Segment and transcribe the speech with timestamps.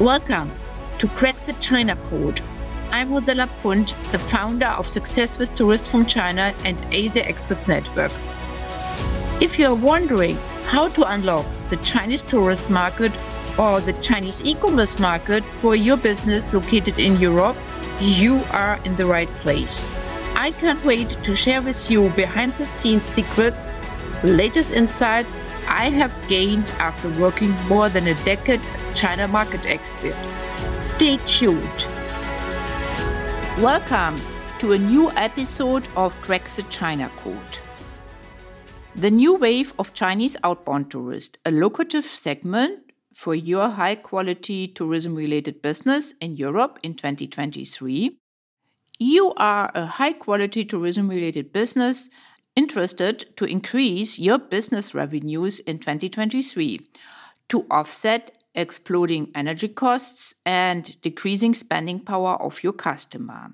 [0.00, 0.52] Welcome
[0.98, 2.42] to Crack the China Code.
[2.90, 8.12] I'm Rosella Pfund, the founder of Success with Tourists from China and Asia Experts Network.
[9.40, 10.36] If you're wondering
[10.66, 13.10] how to unlock the Chinese tourist market
[13.58, 17.56] or the Chinese e-commerce market for your business located in Europe,
[17.98, 19.94] you are in the right place.
[20.34, 23.66] I can't wait to share with you behind the scenes secrets,
[24.22, 30.14] latest insights I have gained after working more than a decade as China market expert.
[30.80, 31.88] Stay tuned.
[33.60, 34.16] Welcome
[34.60, 37.58] to a new episode of Crack the China Code.
[38.94, 45.16] The new wave of Chinese outbound tourists, a lucrative segment for your high quality tourism
[45.16, 48.16] related business in Europe in 2023.
[49.00, 52.08] You are a high quality tourism related business
[52.56, 56.80] interested to increase your business revenues in 2023
[57.48, 63.52] to offset exploding energy costs and decreasing spending power of your customer.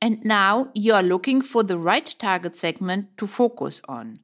[0.00, 4.20] And now you are looking for the right target segment to focus on,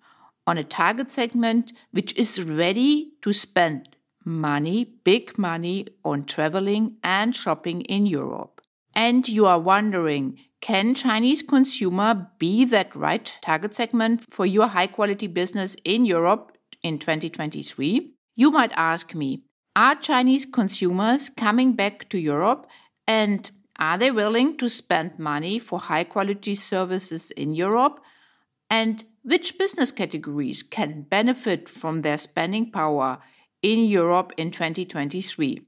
[0.47, 7.35] on a target segment which is ready to spend money, big money, on traveling and
[7.35, 8.54] shopping in Europe.
[8.95, 14.87] And you are wondering, can Chinese consumer be that right target segment for your high
[14.87, 18.15] quality business in Europe in 2023?
[18.37, 19.43] You might ask me,
[19.77, 22.67] are Chinese consumers coming back to Europe
[23.07, 28.01] and are they willing to spend money for high quality services in Europe?
[28.71, 33.19] And which business categories can benefit from their spending power
[33.63, 35.61] in Europe in 2023?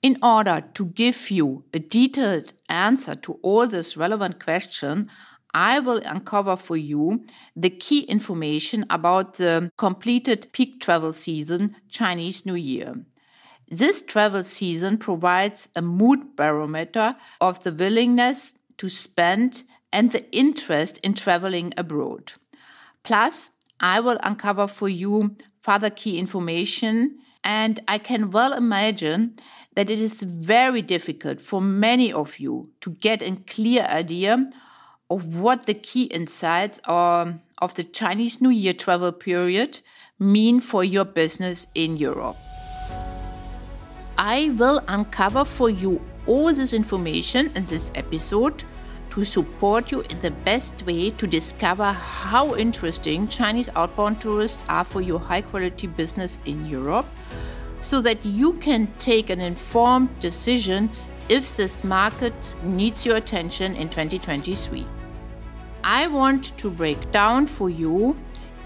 [0.00, 5.10] In order to give you a detailed answer to all this relevant question,
[5.52, 7.24] I will uncover for you
[7.56, 12.94] the key information about the completed peak travel season, Chinese New Year.
[13.68, 20.98] This travel season provides a mood barometer of the willingness to spend and the interest
[20.98, 22.34] in traveling abroad.
[23.02, 23.50] Plus,
[23.80, 29.38] I will uncover for you further key information, and I can well imagine
[29.74, 34.48] that it is very difficult for many of you to get a clear idea
[35.10, 39.80] of what the key insights are of the Chinese New Year travel period
[40.18, 42.36] mean for your business in Europe.
[44.18, 48.64] I will uncover for you all this information in this episode
[49.18, 54.84] to support you in the best way to discover how interesting Chinese outbound tourists are
[54.84, 57.06] for your high quality business in Europe
[57.80, 60.88] so that you can take an informed decision
[61.28, 64.86] if this market needs your attention in 2023.
[65.82, 68.16] I want to break down for you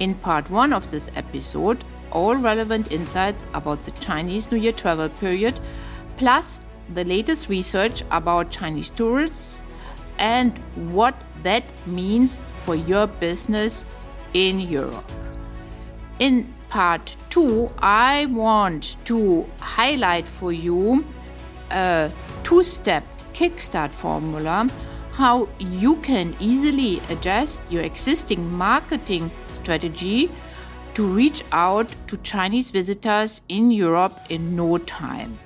[0.00, 5.08] in part one of this episode all relevant insights about the Chinese New Year travel
[5.08, 5.58] period,
[6.18, 6.60] plus
[6.92, 9.62] the latest research about Chinese tourists
[10.18, 10.58] and
[10.92, 13.84] what that means for your business
[14.34, 15.10] in Europe.
[16.18, 21.04] In part two, I want to highlight for you
[21.70, 22.10] a
[22.42, 24.68] two step kickstart formula
[25.12, 30.30] how you can easily adjust your existing marketing strategy
[30.94, 35.38] to reach out to Chinese visitors in Europe in no time.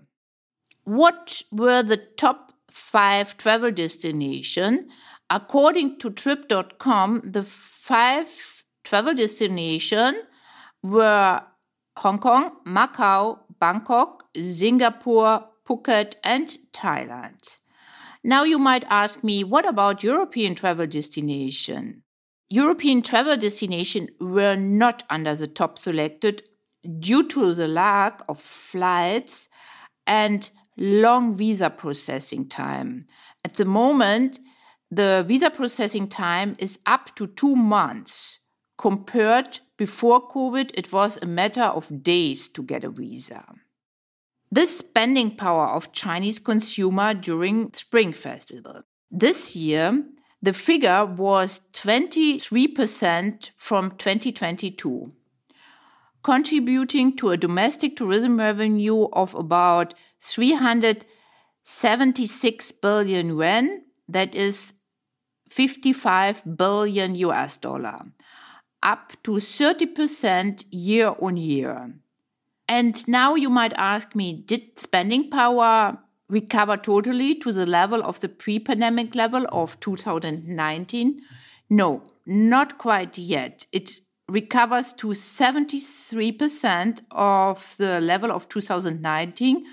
[0.86, 4.92] What were the top five travel destinations?
[5.30, 10.16] According to Trip.com, the five travel destinations
[10.82, 11.44] were
[11.98, 17.58] Hong Kong, Macau, Bangkok, Singapore, Phuket, and Thailand.
[18.24, 22.05] Now you might ask me, what about European travel destination?
[22.50, 26.44] European travel destinations were not under the top selected
[27.00, 29.50] due to the lack of flights
[30.06, 33.08] and long visa processing time.
[33.44, 34.40] At the moment,
[34.92, 38.40] the visa processing time is up to two months.
[38.78, 43.46] Compared before COVID, it was a matter of days to get a visa.
[44.52, 48.84] The spending power of Chinese consumer during Spring Festival.
[49.10, 50.04] This year,
[50.46, 55.12] the figure was 23% from 2022
[56.26, 64.74] contributing to a domestic tourism revenue of about 376 billion yuan, that is
[65.52, 68.00] 55 billion US dollar,
[68.82, 71.94] up to 30% year on year.
[72.68, 76.00] And now you might ask me, did spending power
[76.30, 81.22] recover totally to the level of the pre pandemic level of 2019?
[81.70, 83.66] No, not quite yet.
[83.72, 89.66] It recovers to 73% of the level of 2019,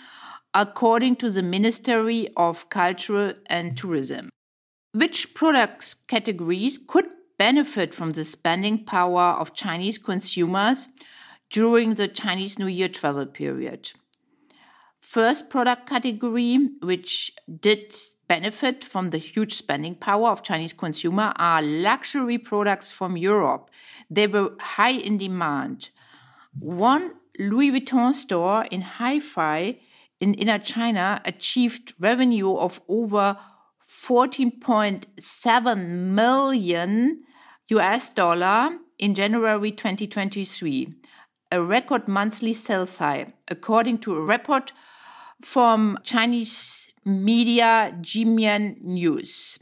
[0.54, 4.28] according to the Ministry of Culture and Tourism.
[4.92, 7.06] Which products categories could
[7.38, 10.90] benefit from the spending power of Chinese consumers
[11.50, 13.92] during the Chinese New Year travel period?
[15.02, 17.92] First product category, which did
[18.28, 23.68] benefit from the huge spending power of Chinese consumer are luxury products from Europe.
[24.08, 25.90] They were high in demand.
[26.58, 29.80] One Louis Vuitton store in Hefei
[30.20, 33.36] in inner China achieved revenue of over
[33.84, 37.24] 14.7 million
[37.68, 40.94] US dollar in January 2023,
[41.50, 44.72] a record monthly sales high, according to a report
[45.42, 49.58] from Chinese media Jiemian News.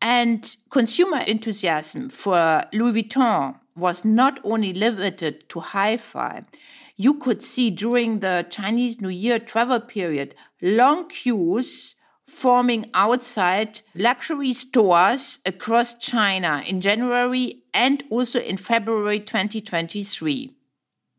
[0.00, 6.44] And consumer enthusiasm for Louis Vuitton was not only limited to Hefei.
[6.96, 11.94] You could see during the Chinese New Year travel period long queues
[12.26, 20.57] forming outside luxury stores across China in January and also in February 2023.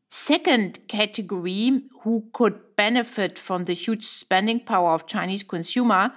[0.09, 6.11] Second category who could benefit from the huge spending power of Chinese consumer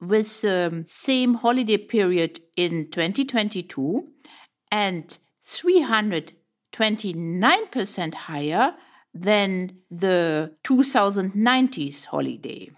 [0.00, 4.06] with the same holiday period in 2022
[4.70, 8.76] and 329% higher
[9.12, 12.70] than the 2090s holiday.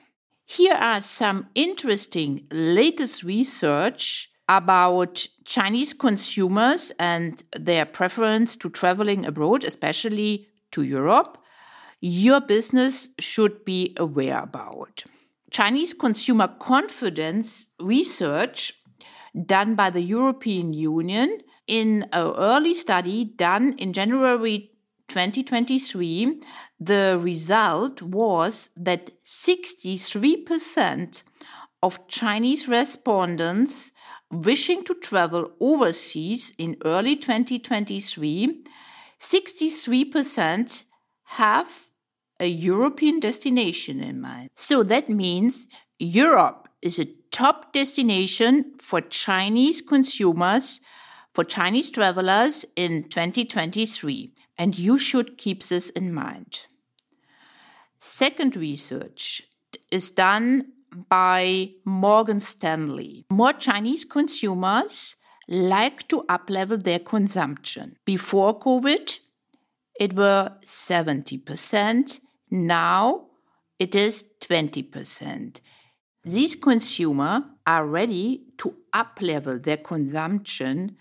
[0.46, 9.62] Here are some interesting latest research about Chinese consumers and their preference to traveling abroad,
[9.64, 11.38] especially to Europe
[12.02, 15.04] your business should be aware about.
[15.52, 18.72] Chinese consumer confidence research
[19.46, 21.38] done by the European Union
[21.68, 24.72] in an early study done in January
[25.08, 26.40] 2023,
[26.80, 31.22] the result was that 63%
[31.82, 33.92] of Chinese respondents
[34.30, 38.64] wishing to travel overseas in early 2023,
[39.20, 40.84] 63%
[41.24, 41.81] have
[42.42, 44.50] a European destination in mind.
[44.56, 45.68] So that means
[45.98, 50.80] Europe is a top destination for Chinese consumers,
[51.32, 54.32] for Chinese travelers in 2023.
[54.58, 56.66] And you should keep this in mind.
[58.00, 59.42] Second research
[59.92, 60.72] is done
[61.08, 63.24] by Morgan Stanley.
[63.30, 65.14] More Chinese consumers
[65.46, 67.96] like to uplevel their consumption.
[68.04, 69.20] Before COVID,
[69.98, 72.20] it were 70%.
[72.52, 73.28] Now
[73.78, 75.62] it is 20%.
[76.22, 80.98] These consumers are ready to uplevel their consumption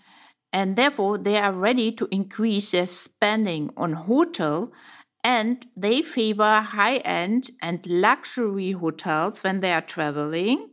[0.50, 4.72] and therefore they are ready to increase their spending on hotel
[5.22, 10.70] and they favor high-end and luxury hotels when they are traveling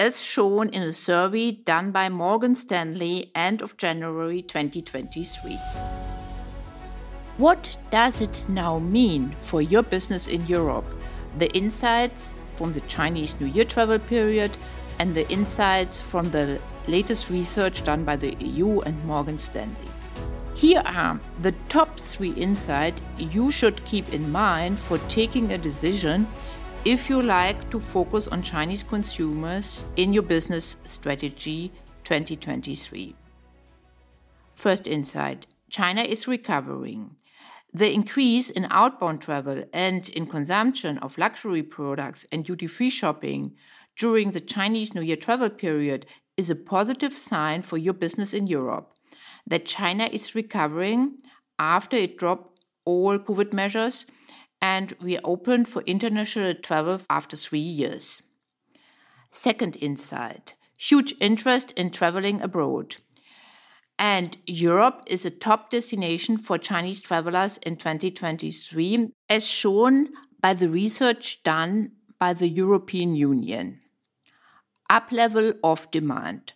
[0.00, 5.87] as shown in a survey done by Morgan Stanley end of January 2023.
[7.38, 10.84] What does it now mean for your business in Europe?
[11.38, 14.56] The insights from the Chinese New Year travel period
[14.98, 19.88] and the insights from the latest research done by the EU and Morgan Stanley.
[20.56, 26.26] Here are the top three insights you should keep in mind for taking a decision
[26.84, 31.70] if you like to focus on Chinese consumers in your business strategy
[32.02, 33.14] 2023.
[34.56, 37.14] First insight China is recovering.
[37.72, 43.54] The increase in outbound travel and in consumption of luxury products and duty free shopping
[43.96, 46.06] during the Chinese New Year travel period
[46.36, 48.94] is a positive sign for your business in Europe
[49.46, 51.18] that China is recovering
[51.58, 54.06] after it dropped all COVID measures
[54.62, 58.22] and we opened for international travel after three years.
[59.30, 62.96] Second insight huge interest in traveling abroad.
[63.98, 70.68] And Europe is a top destination for Chinese travelers in 2023, as shown by the
[70.68, 73.80] research done by the European Union.
[74.88, 76.52] Up level of demand.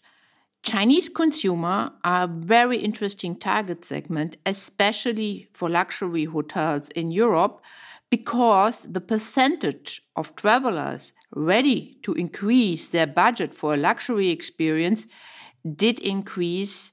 [0.63, 7.61] Chinese consumer are a very interesting target segment, especially for luxury hotels in Europe,
[8.11, 15.09] because the percentage of travelers ready to increase their budget for a luxury experience
[15.75, 16.92] did increase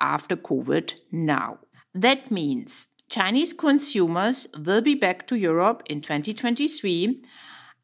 [0.00, 1.58] after COVID now.
[1.94, 7.22] That means Chinese consumers will be back to Europe in 2023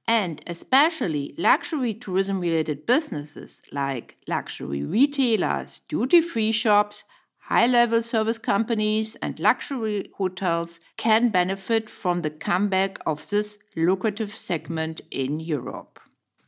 [0.09, 7.05] and especially luxury tourism related businesses like luxury retailers, duty free shops,
[7.39, 14.33] high level service companies, and luxury hotels can benefit from the comeback of this lucrative
[14.35, 15.99] segment in Europe.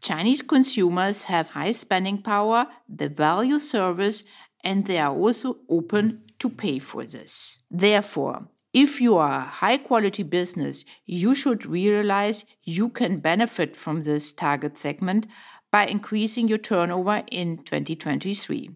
[0.00, 4.22] Chinese consumers have high spending power, they value service,
[4.64, 7.58] and they are also open to pay for this.
[7.70, 14.02] Therefore, if you are a high quality business, you should realize you can benefit from
[14.02, 15.26] this target segment
[15.70, 18.70] by increasing your turnover in 2023.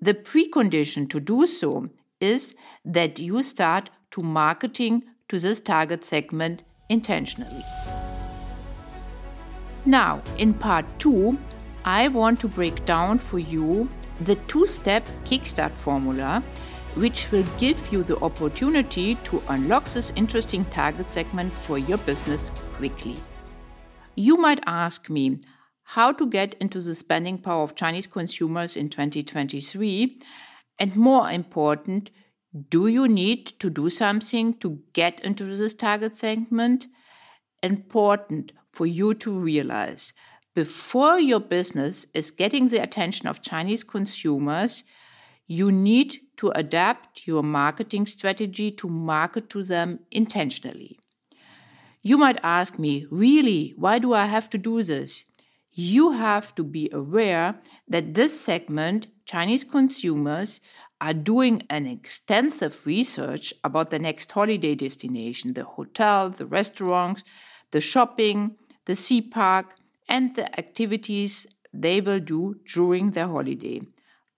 [0.00, 1.88] The precondition to do so
[2.20, 7.64] is that you start to marketing to this target segment intentionally.
[9.84, 11.38] Now, in part 2,
[11.84, 13.88] I want to break down for you
[14.20, 16.42] the two step Kickstart formula,
[16.94, 22.50] which will give you the opportunity to unlock this interesting target segment for your business
[22.76, 23.16] quickly.
[24.14, 25.38] You might ask me
[25.82, 30.18] how to get into the spending power of Chinese consumers in 2023,
[30.78, 32.10] and more important,
[32.70, 36.86] do you need to do something to get into this target segment?
[37.62, 40.12] Important for you to realize
[40.56, 44.84] before your business is getting the attention of Chinese consumers,
[45.46, 50.98] you need to adapt your marketing strategy to market to them intentionally.
[52.00, 55.26] You might ask me, really, why do I have to do this?
[55.72, 60.62] You have to be aware that this segment, Chinese consumers,
[61.02, 67.24] are doing an extensive research about the next holiday destination, the hotel, the restaurants,
[67.72, 69.74] the shopping, the sea park,
[70.08, 73.80] and the activities they will do during their holiday.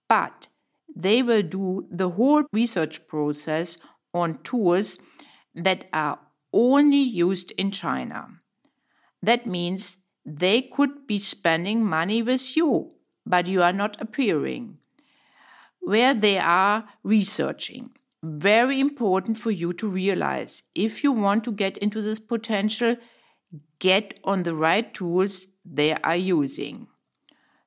[0.09, 0.49] But
[0.95, 3.79] they will do the whole research process
[4.15, 4.99] on tours
[5.55, 6.19] that are
[6.53, 8.29] only used in China.
[9.23, 12.91] That means they could be spending money with you,
[13.27, 14.79] but you are not appearing.
[15.81, 17.91] Where they are researching.
[18.23, 22.97] Very important for you to realize if you want to get into this potential,
[23.79, 26.89] get on the right tools they are using.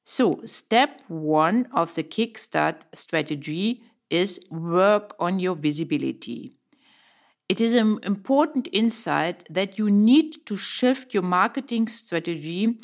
[0.04, 6.58] So, step one of the Kickstart strategy is work on your visibility.
[7.48, 12.78] It is an important insight that you need to shift your marketing strategy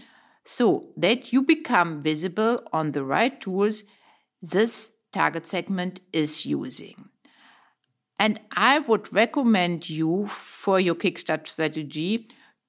[0.45, 3.83] so that you become visible on the right tools
[4.41, 7.09] this target segment is using.
[8.19, 12.27] And I would recommend you for your Kickstart strategy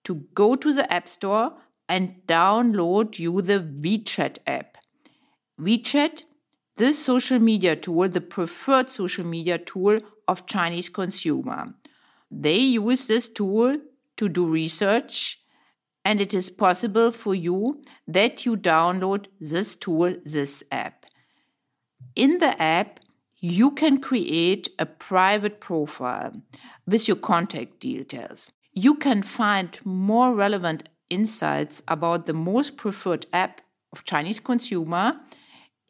[0.09, 1.53] to go to the App Store
[1.87, 4.79] and download you the WeChat app.
[5.61, 6.23] WeChat,
[6.77, 11.67] this social media tool, the preferred social media tool of Chinese consumer.
[12.31, 13.77] They use this tool
[14.17, 15.43] to do research
[16.07, 21.05] and it is possible for you that you download this tool, this app.
[22.17, 23.01] In the app,
[23.41, 26.33] you can create a private profile
[26.87, 28.49] with your contact details.
[28.79, 33.61] You can find more relevant insights about the most preferred app
[33.93, 35.19] of Chinese consumer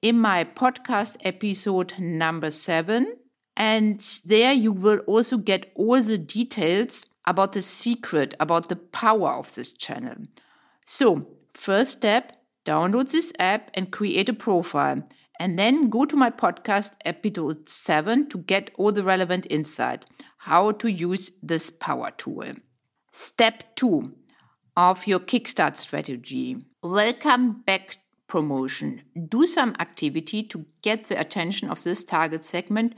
[0.00, 3.18] in my podcast episode number seven.
[3.58, 9.32] And there you will also get all the details about the secret, about the power
[9.32, 10.16] of this channel.
[10.86, 15.02] So, first step download this app and create a profile.
[15.40, 20.04] and then go to my podcast episode 7 to get all the relevant insight
[20.38, 22.54] how to use this power tool.
[23.20, 24.14] Step 2
[24.76, 26.56] of your Kickstart strategy.
[26.84, 27.96] Welcome back
[28.28, 29.02] promotion.
[29.28, 32.94] Do some activity to get the attention of this target segment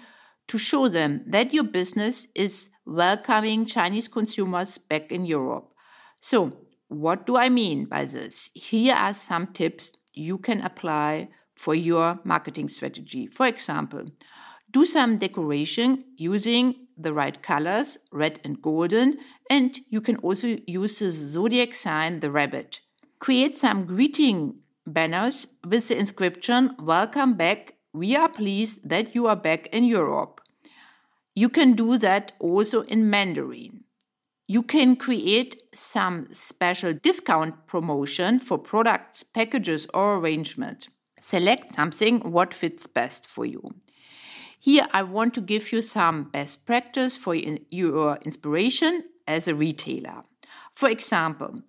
[0.49, 5.73] to show them that your business is welcoming Chinese consumers back in Europe.
[6.21, 6.53] So,
[6.89, 8.51] what do I mean by this?
[8.53, 13.27] Here are some tips you can apply for your marketing strategy.
[13.27, 14.05] For example,
[14.71, 20.99] do some decoration using the right colors, red and golden, and you can also use
[20.99, 22.81] the zodiac sign, the rabbit.
[23.19, 27.75] Create some greeting banners with the inscription, Welcome back.
[27.93, 30.41] We are pleased that you are back in Europe.
[31.35, 33.85] You can do that also in Mandarin.
[34.47, 40.89] You can create some special discount promotion for products, packages, or arrangement.
[41.21, 43.75] Select something what fits best for you.
[44.63, 50.25] Here, I want to give you some best practice for your inspiration as a retailer.
[50.75, 51.63] For example,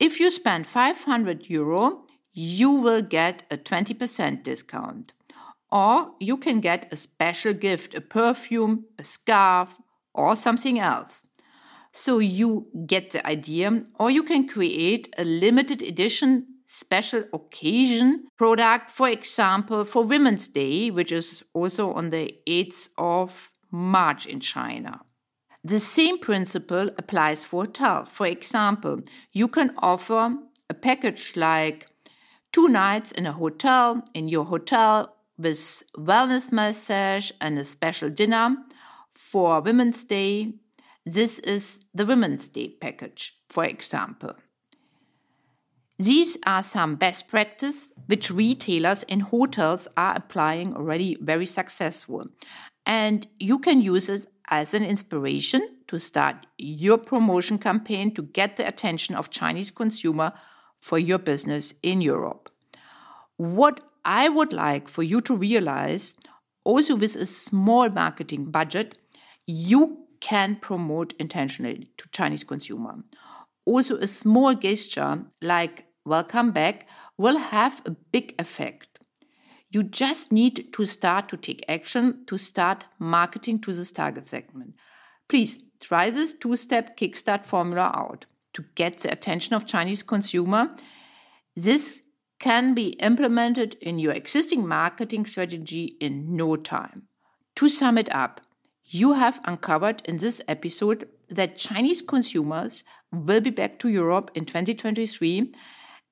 [0.00, 5.12] if you spend 500 euro, you will get a 20% discount.
[5.70, 9.78] Or you can get a special gift, a perfume, a scarf,
[10.14, 11.26] or something else.
[11.92, 18.90] So you get the idea, or you can create a limited edition special occasion product,
[18.90, 25.00] for example, for Women's Day, which is also on the 8th of March in China.
[25.64, 28.04] The same principle applies for hotel.
[28.04, 29.00] For example,
[29.32, 30.36] you can offer
[30.68, 31.88] a package like
[32.52, 38.56] two nights in a hotel, in your hotel, with wellness massage and a special dinner
[39.12, 40.52] for Women's Day.
[41.06, 44.34] This is the Women's Day package, for example.
[45.98, 52.28] These are some best practice which retailers and hotels are applying already very successful.
[52.86, 58.56] And you can use it as an inspiration to start your promotion campaign to get
[58.56, 60.32] the attention of Chinese consumer
[60.80, 62.48] for your business in Europe.
[63.36, 66.14] What I would like for you to realize
[66.64, 68.96] also with a small marketing budget,
[69.46, 73.02] you can promote intentionally to Chinese consumer.
[73.64, 78.98] Also, a small gesture like welcome back will have a big effect.
[79.70, 84.74] You just need to start to take action to start marketing to this target segment.
[85.28, 90.74] Please try this two step kickstart formula out to get the attention of Chinese consumer.
[91.54, 92.02] This
[92.38, 97.08] can be implemented in your existing marketing strategy in no time.
[97.56, 98.40] To sum it up,
[98.84, 104.46] you have uncovered in this episode that Chinese consumers will be back to Europe in
[104.46, 105.52] 2023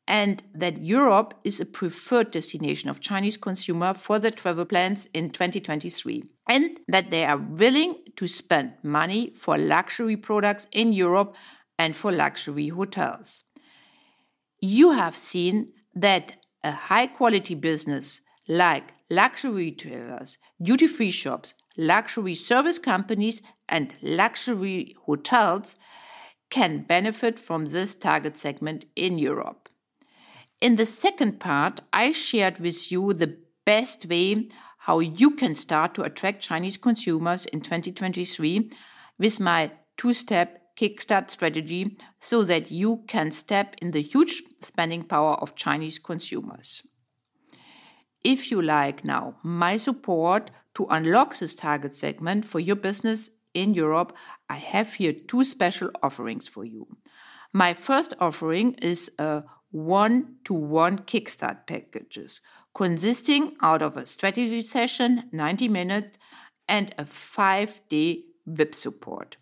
[0.08, 5.30] and that Europe is a preferred destination of Chinese consumer for their travel plans in
[5.30, 11.36] 2023 and that they are willing to spend money for luxury products in Europe
[11.78, 13.44] and for luxury hotels.
[14.60, 22.34] You have seen that a high quality business like luxury retailers, duty free shops, luxury
[22.34, 25.76] service companies, and luxury hotels
[26.48, 29.68] can benefit from this target segment in Europe.
[30.60, 35.94] In the second part, I shared with you the best way how you can start
[35.94, 38.70] to attract Chinese consumers in 2023
[39.18, 45.02] with my two step kickstart strategy so that you can step in the huge spending
[45.02, 46.86] power of Chinese consumers.
[48.24, 53.74] If you like now my support to unlock this target segment for your business in
[53.74, 54.14] Europe,
[54.48, 56.86] I have here two special offerings for you.
[57.52, 59.44] My first offering is a
[59.76, 62.40] one to one kickstart packages
[62.74, 66.18] consisting out of a strategy session 90 minutes
[66.66, 69.36] and a 5 day VIP support.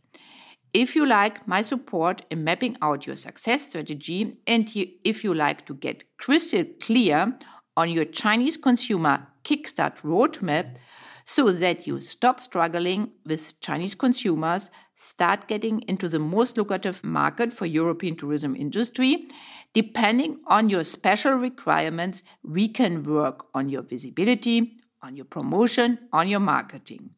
[0.72, 4.68] If you like my support in mapping out your success strategy and
[5.04, 7.38] if you like to get crystal clear
[7.76, 10.74] on your Chinese consumer kickstart roadmap
[11.24, 17.52] so that you stop struggling with Chinese consumers, start getting into the most lucrative market
[17.52, 19.28] for European tourism industry
[19.74, 26.28] Depending on your special requirements, we can work on your visibility, on your promotion, on
[26.28, 27.10] your marketing.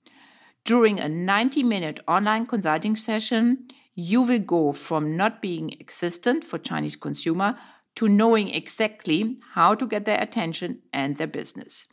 [0.64, 6.59] During a 90 minute online consulting session, you will go from not being existent for
[6.59, 7.59] Chinese consumer
[7.97, 11.87] to knowing exactly how to get their attention and their business.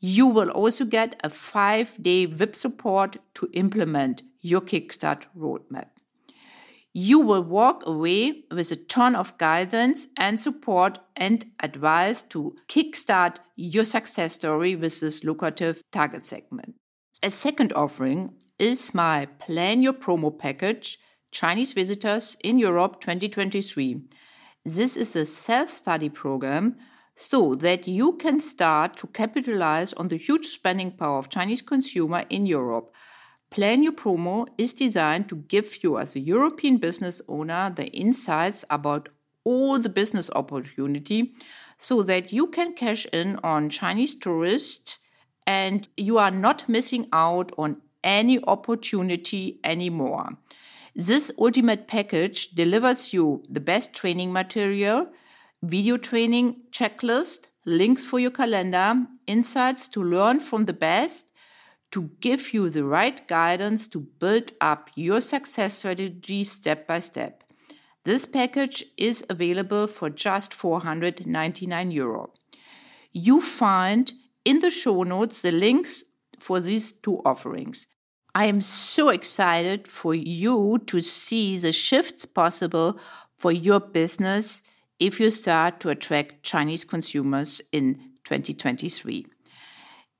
[0.00, 5.88] You will also get a five day VIP support to implement your Kickstart roadmap.
[6.92, 13.36] you will walk away with a ton of guidance and support and advice to kickstart
[13.54, 16.74] your success story with this lucrative target segment.
[17.22, 20.98] A second offering is my Plan Your Promo package
[21.30, 24.00] Chinese Visitors in Europe 2023.
[24.64, 26.76] This is a self study program
[27.16, 32.24] so that you can start to capitalize on the huge spending power of Chinese consumer
[32.30, 32.94] in Europe.
[33.50, 38.64] Plan Your Promo is designed to give you, as a European business owner, the insights
[38.70, 39.08] about
[39.44, 41.32] all the business opportunity
[41.78, 44.98] so that you can cash in on Chinese tourists
[45.46, 50.28] and you are not missing out on any opportunity anymore.
[50.94, 55.08] This ultimate package delivers you the best training material,
[55.62, 61.32] video training checklist, links for your calendar, insights to learn from the best,
[61.90, 67.44] to give you the right guidance to build up your success strategy step by step.
[68.04, 72.32] This package is available for just 499 euro.
[73.12, 74.12] You find
[74.44, 76.04] in the show notes the links
[76.38, 77.86] for these two offerings.
[78.34, 82.98] I am so excited for you to see the shifts possible
[83.36, 84.62] for your business
[85.00, 89.26] if you start to attract Chinese consumers in 2023.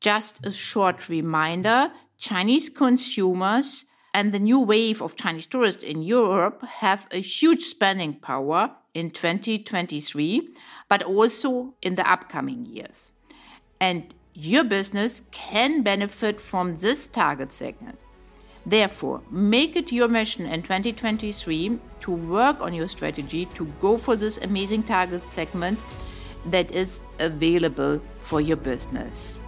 [0.00, 6.62] Just a short reminder Chinese consumers and the new wave of Chinese tourists in Europe
[6.62, 10.48] have a huge spending power in 2023,
[10.88, 13.12] but also in the upcoming years.
[13.80, 17.98] And your business can benefit from this target segment.
[18.66, 24.16] Therefore, make it your mission in 2023 to work on your strategy to go for
[24.16, 25.78] this amazing target segment
[26.46, 29.38] that is available for your business.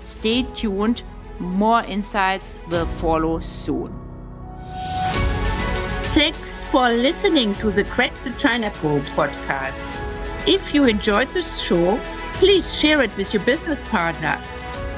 [0.00, 1.02] Stay tuned,
[1.38, 3.94] more insights will follow soon.
[6.12, 9.86] Thanks for listening to the Crack the China Code podcast.
[10.46, 11.98] If you enjoyed this show,
[12.34, 14.40] please share it with your business partner.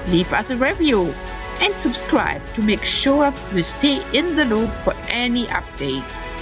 [0.09, 1.15] Leave us a review
[1.63, 6.42] and subscribe to make sure you stay in the loop for any updates.